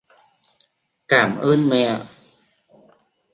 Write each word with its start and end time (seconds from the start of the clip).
Cảm 1.07 1.39
ơn 1.41 1.69
mẹ 1.69 2.01